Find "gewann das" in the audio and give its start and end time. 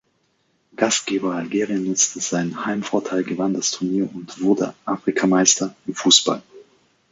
3.23-3.69